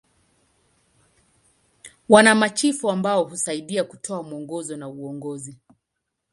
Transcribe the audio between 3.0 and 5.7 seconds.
husaidia kutoa mwongozo na uongozi.